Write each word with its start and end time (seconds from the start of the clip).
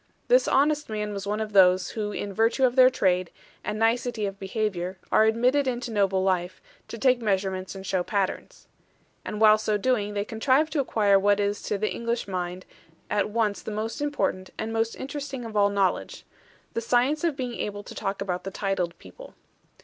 This 0.29 0.47
honest 0.47 0.89
man 0.89 1.13
was 1.13 1.27
one 1.27 1.39
of 1.39 1.53
those 1.53 1.89
who 1.91 2.11
in 2.11 2.33
virtue 2.33 2.63
of 2.65 2.75
their 2.75 2.89
trade, 2.89 3.29
and 3.63 3.77
nicety 3.77 4.25
of 4.25 4.39
behaviour, 4.39 4.97
are 5.11 5.25
admitted 5.25 5.67
into 5.67 5.91
noble 5.91 6.23
life, 6.23 6.59
to 6.87 6.97
take 6.97 7.21
measurements, 7.21 7.75
and 7.75 7.85
show 7.85 8.01
patterns. 8.01 8.67
And 9.23 9.39
while 9.39 9.59
so 9.59 9.77
doing, 9.77 10.15
they 10.15 10.25
contrive 10.25 10.71
to 10.71 10.79
acquire 10.79 11.19
what 11.19 11.39
is 11.39 11.61
to 11.61 11.77
the 11.77 11.93
English 11.93 12.27
mind 12.27 12.65
at 13.11 13.29
once 13.29 13.61
the 13.61 13.69
most 13.69 14.01
important 14.01 14.49
and 14.57 14.73
most 14.73 14.95
interesting 14.95 15.45
of 15.45 15.55
all 15.55 15.69
knowledge, 15.69 16.25
the 16.73 16.81
science 16.81 17.23
of 17.23 17.35
being 17.37 17.53
able 17.53 17.83
to 17.83 17.93
talk 17.93 18.23
about 18.23 18.43
the 18.43 18.49
titled 18.49 18.97
people. 18.97 19.35